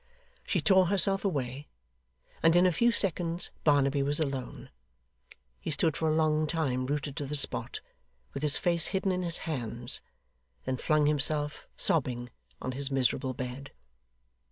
[0.47, 1.67] She tore herself away,
[2.41, 4.71] and in a few seconds Barnaby was alone.
[5.59, 7.81] He stood for a long time rooted to the spot,
[8.33, 10.01] with his face hidden in his hands;
[10.65, 13.73] then flung himself, sobbing, on his miserable bed.